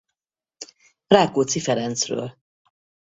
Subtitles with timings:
[1.07, 2.37] Rákóczi Ferencről.